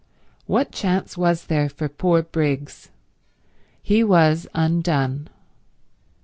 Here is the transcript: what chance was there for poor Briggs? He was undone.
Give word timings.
what 0.47 0.71
chance 0.71 1.15
was 1.15 1.45
there 1.45 1.69
for 1.69 1.87
poor 1.87 2.23
Briggs? 2.23 2.89
He 3.83 4.03
was 4.03 4.47
undone. 4.55 5.29